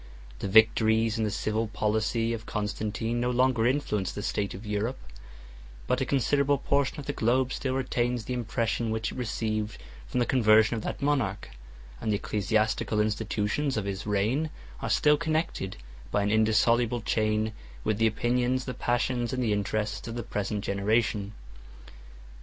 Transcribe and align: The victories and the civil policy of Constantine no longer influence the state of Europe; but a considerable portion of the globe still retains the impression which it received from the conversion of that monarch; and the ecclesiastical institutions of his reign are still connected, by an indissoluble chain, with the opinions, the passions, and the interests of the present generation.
The 0.39 0.47
victories 0.47 1.19
and 1.19 1.27
the 1.27 1.29
civil 1.29 1.67
policy 1.67 2.33
of 2.33 2.47
Constantine 2.47 3.21
no 3.21 3.29
longer 3.29 3.67
influence 3.67 4.11
the 4.11 4.23
state 4.23 4.55
of 4.55 4.65
Europe; 4.65 4.97
but 5.85 6.01
a 6.01 6.07
considerable 6.07 6.57
portion 6.57 6.99
of 6.99 7.05
the 7.05 7.13
globe 7.13 7.53
still 7.53 7.75
retains 7.75 8.25
the 8.25 8.33
impression 8.33 8.89
which 8.89 9.11
it 9.11 9.15
received 9.15 9.77
from 10.07 10.19
the 10.19 10.25
conversion 10.25 10.75
of 10.75 10.81
that 10.81 11.03
monarch; 11.03 11.51
and 12.01 12.11
the 12.11 12.15
ecclesiastical 12.15 12.99
institutions 12.99 13.77
of 13.77 13.85
his 13.85 14.07
reign 14.07 14.49
are 14.81 14.89
still 14.89 15.17
connected, 15.17 15.77
by 16.09 16.23
an 16.23 16.31
indissoluble 16.31 17.01
chain, 17.01 17.53
with 17.83 17.99
the 17.99 18.07
opinions, 18.07 18.65
the 18.65 18.73
passions, 18.73 19.31
and 19.31 19.43
the 19.43 19.53
interests 19.53 20.07
of 20.07 20.15
the 20.15 20.23
present 20.23 20.63
generation. 20.63 21.33